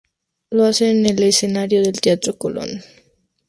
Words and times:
Lo 0.49 0.65
hace 0.65 0.89
en 0.89 1.05
el 1.05 1.21
escenario 1.21 1.83
del 1.83 2.01
teatro 2.01 2.35
Colón. 2.35 2.81